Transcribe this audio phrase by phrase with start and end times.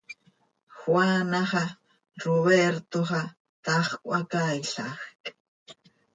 [0.77, 1.69] Juana xah,
[2.25, 3.27] Roberto xah,
[3.63, 4.99] taax cöhacaailajc.